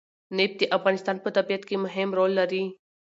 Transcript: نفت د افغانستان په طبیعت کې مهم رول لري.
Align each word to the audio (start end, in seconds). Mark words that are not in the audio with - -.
نفت 0.37 0.55
د 0.61 0.63
افغانستان 0.77 1.15
په 1.21 1.29
طبیعت 1.37 1.63
کې 1.67 1.75
مهم 1.85 2.09
رول 2.17 2.31
لري. 2.39 2.63